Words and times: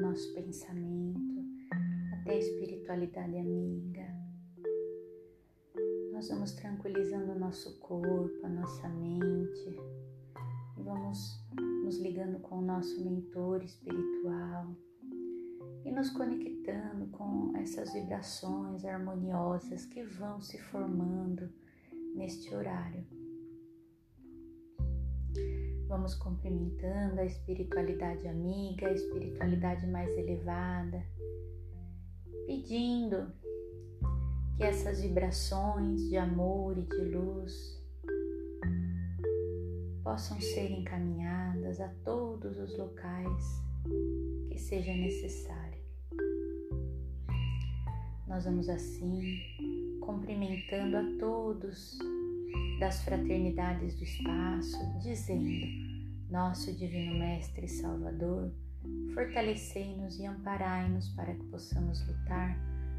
nosso 0.00 0.32
pensamento 0.34 1.44
até 2.12 2.32
a 2.32 2.38
espiritualidade 2.38 3.36
amiga. 3.36 4.06
Nós 6.12 6.28
vamos 6.28 6.52
tranquilizando 6.52 7.32
o 7.32 7.38
nosso 7.38 7.78
corpo, 7.80 8.44
a 8.44 8.48
nossa 8.48 8.88
mente 8.88 9.76
e 10.76 10.82
vamos 10.82 11.40
nos 11.84 11.98
ligando 11.98 12.38
com 12.40 12.58
o 12.58 12.62
nosso 12.62 13.02
mentor 13.04 13.62
espiritual 13.62 14.74
e 15.84 15.90
nos 15.90 16.10
conectando 16.10 17.06
com 17.08 17.56
essas 17.56 17.92
vibrações 17.92 18.84
harmoniosas 18.84 19.86
que 19.86 20.02
vão 20.02 20.40
se 20.40 20.58
formando 20.58 21.50
neste 22.14 22.54
horário. 22.54 23.17
Vamos 25.88 26.14
cumprimentando 26.14 27.18
a 27.18 27.24
espiritualidade 27.24 28.28
amiga, 28.28 28.88
a 28.88 28.92
espiritualidade 28.92 29.86
mais 29.86 30.10
elevada, 30.18 31.02
pedindo 32.46 33.32
que 34.58 34.64
essas 34.64 35.00
vibrações 35.00 36.06
de 36.10 36.18
amor 36.18 36.76
e 36.76 36.82
de 36.82 37.04
luz 37.04 37.82
possam 40.04 40.38
ser 40.40 40.70
encaminhadas 40.70 41.80
a 41.80 41.88
todos 42.04 42.58
os 42.58 42.76
locais 42.76 43.62
que 44.50 44.58
seja 44.58 44.92
necessário. 44.92 45.82
Nós 48.26 48.44
vamos 48.44 48.68
assim 48.68 49.98
cumprimentando 50.02 50.98
a 50.98 51.18
todos 51.18 51.98
das 52.78 53.02
fraternidades 53.02 53.94
do 53.94 54.04
espaço, 54.04 54.78
dizendo: 55.00 55.66
Nosso 56.30 56.72
Divino 56.76 57.18
Mestre 57.18 57.66
e 57.66 57.68
Salvador, 57.68 58.52
fortalecei-nos 59.14 60.18
e 60.18 60.26
amparai-nos 60.26 61.08
para 61.10 61.34
que 61.34 61.44
possamos 61.44 62.06
lutar 62.06 62.56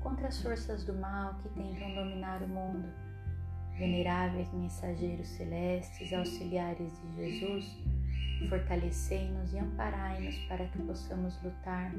contra 0.00 0.28
as 0.28 0.42
forças 0.42 0.84
do 0.84 0.94
mal 0.94 1.34
que 1.38 1.48
tentam 1.50 1.94
dominar 1.94 2.42
o 2.42 2.48
mundo. 2.48 2.88
Veneráveis 3.78 4.52
mensageiros 4.52 5.28
celestes, 5.28 6.12
auxiliares 6.12 6.92
de 7.00 7.16
Jesus, 7.16 7.78
fortalecei-nos 8.48 9.52
e 9.52 9.58
amparai-nos 9.58 10.36
para 10.48 10.66
que 10.66 10.82
possamos 10.82 11.40
lutar 11.42 11.92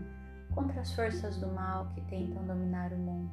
contra 0.54 0.82
as 0.82 0.94
forças 0.94 1.38
do 1.38 1.48
mal 1.48 1.90
que 1.94 2.02
tentam 2.02 2.46
dominar 2.46 2.92
o 2.92 2.98
mundo. 2.98 3.32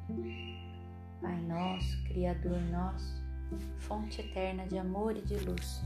Pai 1.21 1.39
nosso, 1.41 2.03
Criador 2.05 2.61
nosso, 2.71 3.28
fonte 3.77 4.21
eterna 4.21 4.65
de 4.67 4.77
amor 4.77 5.15
e 5.15 5.21
de 5.21 5.35
luz. 5.37 5.81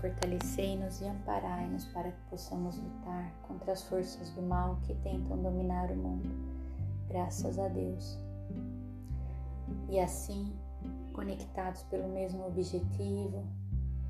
Fortalecei-nos 0.00 1.00
e 1.00 1.06
amparai-nos 1.06 1.84
para 1.86 2.10
que 2.10 2.20
possamos 2.28 2.76
lutar 2.76 3.32
contra 3.42 3.72
as 3.72 3.82
forças 3.84 4.30
do 4.30 4.42
mal 4.42 4.78
que 4.82 4.94
tentam 4.96 5.40
dominar 5.40 5.90
o 5.90 5.96
mundo. 5.96 6.28
Graças 7.08 7.58
a 7.58 7.68
Deus. 7.68 8.18
E 9.88 10.00
assim, 10.00 10.52
conectados 11.12 11.82
pelo 11.84 12.08
mesmo 12.08 12.46
objetivo, 12.46 13.44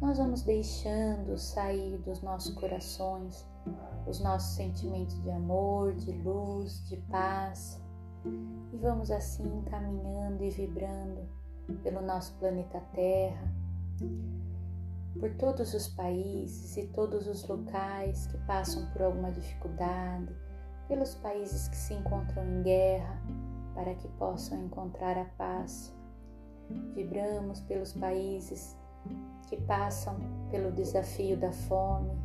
nós 0.01 0.19
vamos 0.19 0.43
deixando 0.43 1.37
sair 1.39 1.99
dos 1.99 2.23
nossos 2.23 2.55
corações 2.55 3.47
os 4.07 4.21
nossos 4.21 4.57
sentimentos 4.57 5.21
de 5.23 5.31
amor, 5.31 5.95
de 5.95 6.13
luz, 6.13 6.87
de 6.89 6.97
paz, 7.09 7.81
e 8.73 8.77
vamos 8.77 9.11
assim 9.11 9.63
caminhando 9.71 10.43
e 10.43 10.51
vibrando 10.51 11.29
pelo 11.83 12.01
nosso 12.01 12.35
planeta 12.35 12.81
Terra, 12.93 13.53
por 15.19 15.31
todos 15.35 15.75
os 15.75 15.89
países 15.89 16.77
e 16.77 16.87
todos 16.89 17.27
os 17.27 17.47
locais 17.47 18.27
que 18.27 18.39
passam 18.39 18.87
por 18.93 19.03
alguma 19.03 19.31
dificuldade, 19.31 20.35
pelos 20.89 21.15
países 21.17 21.69
que 21.69 21.77
se 21.77 21.95
encontram 21.95 22.45
em 22.45 22.63
guerra, 22.63 23.23
para 23.75 23.95
que 23.95 24.09
possam 24.09 24.65
encontrar 24.65 25.17
a 25.17 25.25
paz. 25.37 25.95
Vibramos 26.95 27.61
pelos 27.61 27.93
países 27.93 28.77
que 29.49 29.57
passam 29.63 30.17
pelo 30.51 30.73
desafio 30.73 31.37
da 31.37 31.53
fome, 31.53 32.17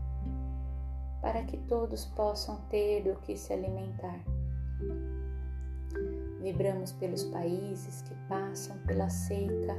para 1.21 1.43
que 1.43 1.57
todos 1.57 2.05
possam 2.05 2.57
ter 2.69 3.03
do 3.03 3.19
que 3.21 3.35
se 3.35 3.51
alimentar. 3.53 4.36
Vibramos 6.47 6.93
pelos 6.93 7.25
países 7.25 8.03
que 8.03 8.15
passam 8.29 8.77
pela 8.87 9.09
seca, 9.09 9.75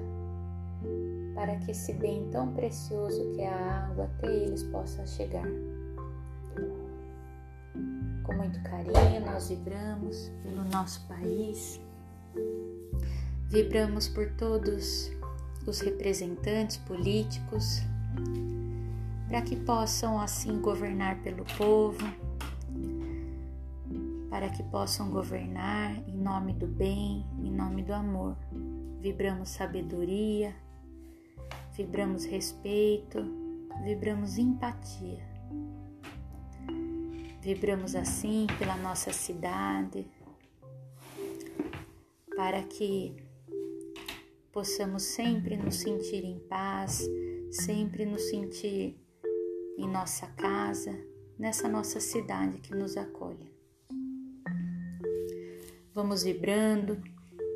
para 1.34 1.56
que 1.56 1.70
esse 1.70 1.94
bem 1.94 2.28
tão 2.30 2.52
precioso 2.52 3.32
que 3.32 3.40
é 3.40 3.48
a 3.48 3.86
água 3.86 4.04
até 4.04 4.26
eles 4.30 4.64
possa 4.64 5.06
chegar. 5.06 5.48
Com 8.22 8.34
muito 8.34 8.62
carinho, 8.64 9.24
nós 9.24 9.48
vibramos 9.48 10.30
pelo 10.42 10.62
nosso 10.64 11.08
país, 11.08 11.80
vibramos 13.48 14.06
por 14.06 14.30
todos 14.32 15.10
os 15.66 15.80
representantes 15.80 16.76
políticos, 16.76 17.80
para 19.26 19.40
que 19.40 19.56
possam 19.56 20.20
assim 20.20 20.60
governar 20.60 21.16
pelo 21.22 21.46
povo 21.56 22.27
para 24.30 24.50
que 24.50 24.62
possam 24.62 25.10
governar 25.10 25.96
em 26.08 26.16
nome 26.16 26.52
do 26.52 26.66
bem, 26.66 27.26
em 27.38 27.50
nome 27.50 27.82
do 27.82 27.92
amor. 27.92 28.36
Vibramos 29.00 29.50
sabedoria, 29.50 30.54
vibramos 31.72 32.24
respeito, 32.24 33.24
vibramos 33.82 34.38
empatia. 34.38 35.26
Vibramos 37.40 37.94
assim 37.94 38.46
pela 38.58 38.76
nossa 38.76 39.12
cidade, 39.12 40.06
para 42.36 42.62
que 42.64 43.16
possamos 44.52 45.04
sempre 45.04 45.56
nos 45.56 45.76
sentir 45.76 46.24
em 46.24 46.38
paz, 46.40 47.08
sempre 47.50 48.04
nos 48.04 48.28
sentir 48.28 49.00
em 49.78 49.88
nossa 49.88 50.26
casa, 50.26 50.98
nessa 51.38 51.68
nossa 51.68 52.00
cidade 52.00 52.58
que 52.58 52.74
nos 52.74 52.96
acolhe. 52.96 53.57
Vamos 55.98 56.22
vibrando 56.22 57.02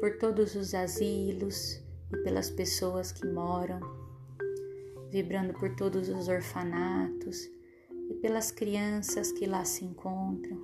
por 0.01 0.19
todos 0.19 0.57
os 0.57 0.75
asilos 0.75 1.81
e 2.13 2.17
pelas 2.25 2.51
pessoas 2.51 3.13
que 3.13 3.25
moram, 3.25 3.79
vibrando 5.13 5.53
por 5.55 5.77
todos 5.77 6.09
os 6.09 6.27
orfanatos 6.27 7.49
e 8.11 8.15
pelas 8.15 8.51
crianças 8.51 9.31
que 9.31 9.47
lá 9.47 9.65
se 9.65 9.85
encontram. 9.85 10.61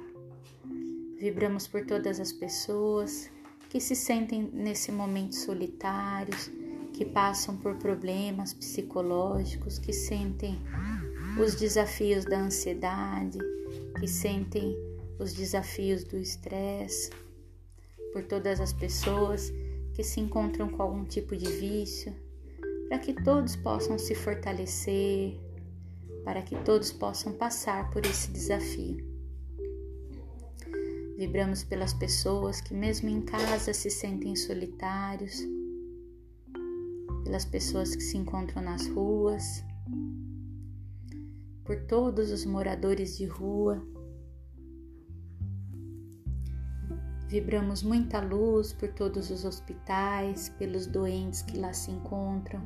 Vibramos 1.20 1.68
por 1.68 1.86
todas 1.86 2.18
as 2.18 2.32
pessoas 2.32 3.30
que 3.70 3.80
se 3.80 3.94
sentem 3.94 4.50
nesse 4.52 4.90
momento 4.90 5.36
solitários, 5.36 6.50
que 6.92 7.04
passam 7.04 7.56
por 7.58 7.76
problemas 7.76 8.52
psicológicos, 8.52 9.78
que 9.78 9.92
sentem 9.92 10.58
os 11.40 11.54
desafios 11.54 12.24
da 12.24 12.40
ansiedade, 12.40 13.38
que 14.00 14.08
sentem 14.08 14.76
os 15.16 15.32
desafios 15.32 16.02
do 16.02 16.18
estresse 16.18 17.27
por 18.18 18.24
todas 18.24 18.60
as 18.60 18.72
pessoas 18.72 19.52
que 19.94 20.02
se 20.02 20.18
encontram 20.18 20.68
com 20.68 20.82
algum 20.82 21.04
tipo 21.04 21.36
de 21.36 21.46
vício, 21.52 22.12
para 22.88 22.98
que 22.98 23.12
todos 23.12 23.54
possam 23.54 23.96
se 23.96 24.12
fortalecer, 24.12 25.38
para 26.24 26.42
que 26.42 26.56
todos 26.64 26.90
possam 26.90 27.32
passar 27.34 27.88
por 27.90 28.04
esse 28.04 28.32
desafio. 28.32 29.06
Vibramos 31.16 31.62
pelas 31.62 31.94
pessoas 31.94 32.60
que, 32.60 32.74
mesmo 32.74 33.08
em 33.08 33.20
casa, 33.20 33.72
se 33.72 33.88
sentem 33.88 34.34
solitários, 34.34 35.40
pelas 37.22 37.44
pessoas 37.44 37.94
que 37.94 38.02
se 38.02 38.16
encontram 38.16 38.62
nas 38.64 38.88
ruas, 38.88 39.62
por 41.64 41.76
todos 41.87 42.32
os 42.32 42.44
moradores 42.44 43.16
de 43.16 43.26
rua 43.26 43.81
Vibramos 47.28 47.82
muita 47.82 48.20
luz 48.20 48.72
por 48.72 48.88
todos 48.88 49.30
os 49.30 49.44
hospitais, 49.44 50.48
pelos 50.48 50.86
doentes 50.86 51.42
que 51.42 51.58
lá 51.58 51.75
se 51.75 51.90
encontram, 51.90 52.62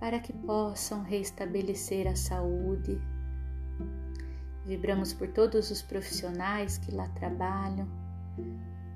para 0.00 0.18
que 0.20 0.32
possam 0.32 1.02
restabelecer 1.02 2.06
a 2.06 2.16
saúde. 2.16 2.98
Vibramos 4.64 5.12
por 5.12 5.28
todos 5.28 5.70
os 5.70 5.82
profissionais 5.82 6.78
que 6.78 6.94
lá 6.94 7.06
trabalham. 7.10 7.86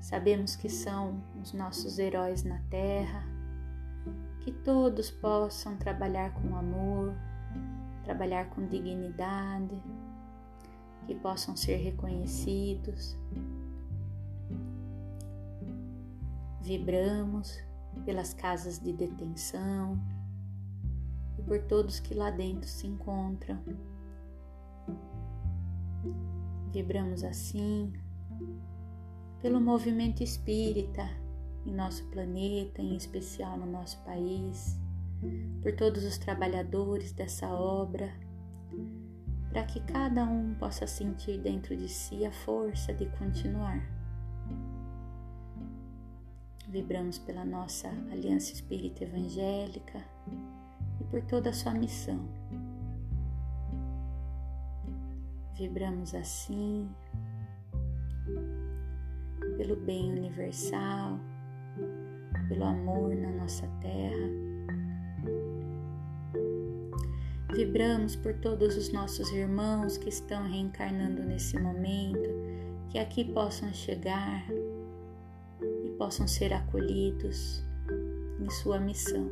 Sabemos 0.01 0.55
que 0.55 0.67
são 0.67 1.21
os 1.39 1.53
nossos 1.53 1.99
heróis 1.99 2.43
na 2.43 2.57
terra. 2.71 3.23
Que 4.39 4.51
todos 4.51 5.11
possam 5.11 5.77
trabalhar 5.77 6.33
com 6.33 6.55
amor, 6.55 7.13
trabalhar 8.03 8.49
com 8.49 8.65
dignidade, 8.65 9.79
que 11.05 11.13
possam 11.13 11.55
ser 11.55 11.75
reconhecidos 11.75 13.15
Vibramos 16.61 17.57
pelas 18.05 18.33
casas 18.33 18.79
de 18.79 18.93
detenção 18.93 19.99
e 21.37 21.41
por 21.41 21.59
todos 21.63 21.99
que 21.99 22.13
lá 22.13 22.29
dentro 22.29 22.67
se 22.67 22.87
encontram. 22.87 23.59
Vibramos 26.71 27.23
assim 27.23 27.93
pelo 29.41 29.59
movimento 29.59 30.21
espírita 30.21 31.09
em 31.65 31.73
nosso 31.73 32.05
planeta, 32.07 32.81
em 32.81 32.95
especial 32.95 33.57
no 33.57 33.65
nosso 33.65 33.97
país, 34.03 34.77
por 35.61 35.73
todos 35.75 36.03
os 36.03 36.17
trabalhadores 36.17 37.11
dessa 37.11 37.47
obra, 37.47 38.13
para 39.49 39.63
que 39.63 39.79
cada 39.81 40.25
um 40.25 40.53
possa 40.55 40.85
sentir 40.85 41.39
dentro 41.39 41.75
de 41.75 41.89
si 41.89 42.25
a 42.25 42.31
força 42.31 42.93
de 42.93 43.05
continuar. 43.17 43.98
Vibramos 46.69 47.17
pela 47.17 47.43
nossa 47.43 47.87
Aliança 48.11 48.53
Espírita 48.53 49.03
Evangélica 49.03 50.05
e 51.01 51.03
por 51.05 51.19
toda 51.23 51.49
a 51.49 51.53
sua 51.53 51.73
missão. 51.73 52.29
Vibramos 55.57 56.13
assim 56.13 56.87
pelo 59.57 59.75
bem 59.77 60.11
universal, 60.11 61.19
pelo 62.47 62.65
amor 62.65 63.15
na 63.15 63.31
nossa 63.31 63.67
terra. 63.81 64.29
Vibramos 67.55 68.15
por 68.15 68.35
todos 68.35 68.77
os 68.77 68.93
nossos 68.93 69.27
irmãos 69.31 69.97
que 69.97 70.09
estão 70.09 70.43
reencarnando 70.43 71.23
nesse 71.23 71.57
momento, 71.57 72.29
que 72.89 72.99
aqui 72.99 73.25
possam 73.25 73.73
chegar 73.73 74.45
possam 75.99 76.25
ser 76.25 76.53
acolhidos 76.53 77.61
em 78.39 78.49
sua 78.49 78.79
missão. 78.79 79.29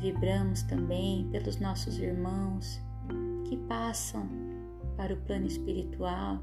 Vibramos 0.00 0.62
também 0.62 1.28
pelos 1.30 1.58
nossos 1.58 1.98
irmãos 1.98 2.80
que 3.48 3.56
passam 3.66 4.28
para 4.96 5.12
o 5.12 5.16
plano 5.22 5.46
espiritual, 5.46 6.38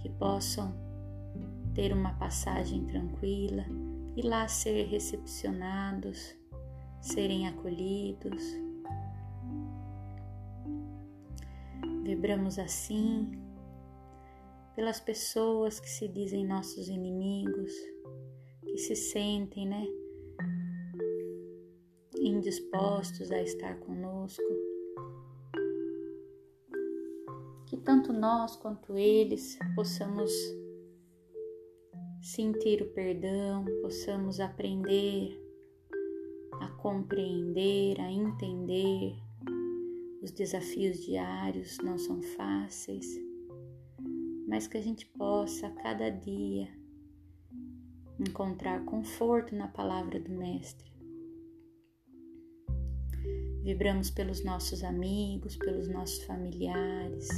que 0.00 0.10
possam 0.10 0.74
ter 1.74 1.94
uma 1.94 2.12
passagem 2.14 2.84
tranquila 2.84 3.64
e 4.14 4.20
lá 4.20 4.46
ser 4.46 4.86
recepcionados, 4.88 6.34
serem 7.00 7.48
acolhidos. 7.48 8.42
Vibramos 12.02 12.58
assim 12.58 13.47
pelas 14.78 15.00
pessoas 15.00 15.80
que 15.80 15.90
se 15.90 16.06
dizem 16.06 16.46
nossos 16.46 16.88
inimigos, 16.88 17.72
que 18.62 18.78
se 18.78 18.94
sentem, 18.94 19.66
né, 19.66 19.84
indispostos 22.16 23.32
a 23.32 23.42
estar 23.42 23.80
conosco. 23.80 24.40
Que 27.66 27.76
tanto 27.78 28.12
nós 28.12 28.54
quanto 28.54 28.96
eles 28.96 29.58
possamos 29.74 30.30
sentir 32.22 32.80
o 32.80 32.90
perdão, 32.90 33.64
possamos 33.82 34.38
aprender 34.38 35.36
a 36.60 36.68
compreender, 36.80 38.00
a 38.00 38.12
entender. 38.12 39.16
Os 40.22 40.30
desafios 40.30 41.04
diários 41.04 41.78
não 41.78 41.98
são 41.98 42.22
fáceis, 42.22 43.27
mas 44.48 44.66
que 44.66 44.78
a 44.78 44.82
gente 44.82 45.04
possa 45.06 45.66
a 45.66 45.70
cada 45.70 46.08
dia 46.08 46.66
encontrar 48.18 48.82
conforto 48.86 49.54
na 49.54 49.68
palavra 49.68 50.18
do 50.18 50.30
Mestre. 50.30 50.90
Vibramos 53.62 54.10
pelos 54.10 54.42
nossos 54.42 54.82
amigos, 54.82 55.54
pelos 55.56 55.86
nossos 55.88 56.24
familiares. 56.24 57.28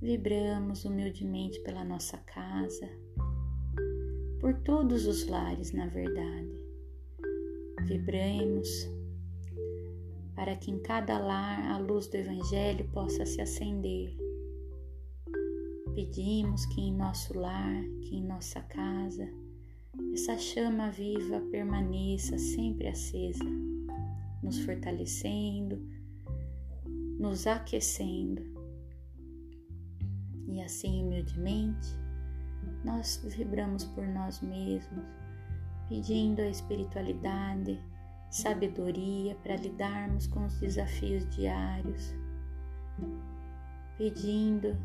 Vibramos 0.00 0.84
humildemente 0.84 1.58
pela 1.60 1.84
nossa 1.84 2.18
casa 2.18 2.88
por 4.40 4.54
todos 4.60 5.06
os 5.06 5.26
lares, 5.26 5.72
na 5.72 5.88
verdade. 5.88 6.64
Vibremos 7.82 8.68
para 10.36 10.54
que 10.54 10.70
em 10.70 10.78
cada 10.78 11.18
lar 11.18 11.72
a 11.72 11.78
luz 11.78 12.06
do 12.06 12.16
Evangelho 12.16 12.88
possa 12.92 13.26
se 13.26 13.40
acender. 13.40 14.23
Pedimos 15.94 16.66
que 16.66 16.80
em 16.80 16.92
nosso 16.92 17.38
lar, 17.38 17.82
que 18.02 18.16
em 18.16 18.24
nossa 18.24 18.60
casa, 18.62 19.28
essa 20.12 20.36
chama 20.36 20.90
viva 20.90 21.40
permaneça 21.52 22.36
sempre 22.36 22.88
acesa, 22.88 23.44
nos 24.42 24.58
fortalecendo, 24.58 25.80
nos 27.16 27.46
aquecendo. 27.46 28.42
E 30.48 30.60
assim, 30.60 31.04
humildemente, 31.04 31.88
nós 32.84 33.24
vibramos 33.36 33.84
por 33.84 34.04
nós 34.04 34.40
mesmos, 34.40 35.04
pedindo 35.88 36.42
a 36.42 36.48
espiritualidade, 36.48 37.80
sabedoria 38.30 39.36
para 39.36 39.54
lidarmos 39.54 40.26
com 40.26 40.44
os 40.44 40.58
desafios 40.58 41.24
diários, 41.36 42.12
pedindo 43.96 44.76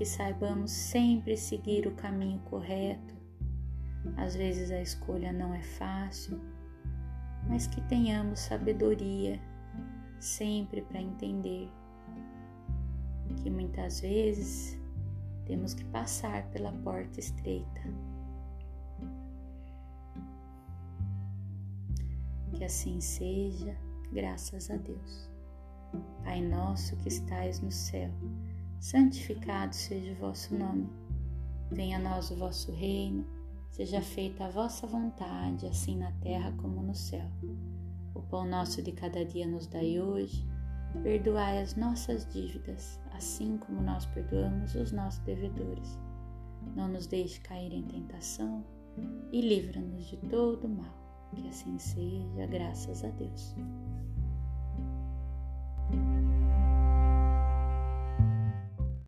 que 0.00 0.06
saibamos 0.06 0.70
sempre 0.70 1.36
seguir 1.36 1.86
o 1.86 1.94
caminho 1.94 2.40
correto. 2.46 3.14
Às 4.16 4.34
vezes 4.34 4.70
a 4.70 4.80
escolha 4.80 5.30
não 5.30 5.52
é 5.52 5.62
fácil, 5.62 6.40
mas 7.46 7.66
que 7.66 7.82
tenhamos 7.82 8.40
sabedoria 8.40 9.38
sempre 10.18 10.80
para 10.80 11.02
entender 11.02 11.70
que 13.42 13.50
muitas 13.50 14.00
vezes 14.00 14.80
temos 15.44 15.74
que 15.74 15.84
passar 15.84 16.46
pela 16.50 16.72
porta 16.72 17.20
estreita. 17.20 17.82
Que 22.54 22.64
assim 22.64 23.02
seja, 23.02 23.76
graças 24.10 24.70
a 24.70 24.78
Deus. 24.78 25.30
Pai 26.24 26.40
nosso 26.40 26.96
que 26.96 27.08
estais 27.08 27.60
no 27.60 27.70
céu, 27.70 28.10
santificado 28.80 29.74
seja 29.74 30.12
o 30.12 30.16
vosso 30.16 30.54
nome. 30.54 30.88
Venha 31.70 31.98
a 31.98 32.00
nós 32.00 32.30
o 32.30 32.36
vosso 32.36 32.72
reino, 32.72 33.24
seja 33.68 34.00
feita 34.00 34.46
a 34.46 34.50
vossa 34.50 34.86
vontade, 34.86 35.66
assim 35.66 35.96
na 35.96 36.10
terra 36.12 36.50
como 36.56 36.82
no 36.82 36.94
céu. 36.94 37.30
O 38.14 38.22
pão 38.22 38.44
nosso 38.44 38.82
de 38.82 38.90
cada 38.90 39.24
dia 39.24 39.46
nos 39.46 39.66
dai 39.66 40.00
hoje, 40.00 40.44
perdoai 41.02 41.62
as 41.62 41.76
nossas 41.76 42.26
dívidas, 42.32 42.98
assim 43.12 43.58
como 43.58 43.82
nós 43.82 44.06
perdoamos 44.06 44.74
os 44.74 44.90
nossos 44.90 45.20
devedores. 45.24 45.98
Não 46.74 46.88
nos 46.88 47.06
deixe 47.06 47.38
cair 47.40 47.72
em 47.72 47.82
tentação 47.82 48.64
e 49.30 49.40
livra-nos 49.40 50.06
de 50.06 50.16
todo 50.16 50.68
mal. 50.68 50.98
Que 51.34 51.46
assim 51.48 51.78
seja, 51.78 52.46
graças 52.46 53.04
a 53.04 53.08
Deus. 53.10 53.54